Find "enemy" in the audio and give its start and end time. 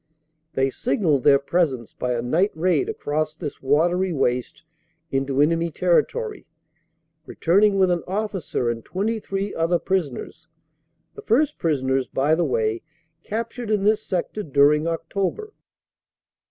5.41-5.69